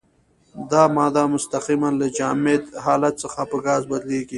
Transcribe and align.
دا 0.71 0.83
ماده 0.95 1.23
مستقیماً 1.35 1.89
له 1.99 2.07
جامد 2.17 2.63
حالت 2.85 3.13
څخه 3.23 3.41
په 3.51 3.57
ګاز 3.65 3.81
بدلیږي. 3.91 4.29